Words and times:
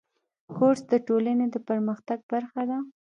کورس 0.53 0.81
د 0.91 0.93
ټولنې 1.07 1.45
د 1.53 1.55
پرمختګ 1.67 2.19
برخه 2.31 2.63
ده. 2.69 2.77